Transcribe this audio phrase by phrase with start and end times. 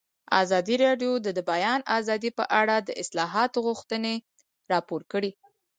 [0.41, 4.15] ازادي راډیو د د بیان آزادي په اړه د اصلاحاتو غوښتنې
[4.71, 5.31] راپور کړې.